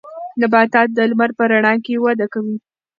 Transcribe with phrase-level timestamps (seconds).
[0.41, 2.57] نباتات د لمر په رڼا کې وده کوي.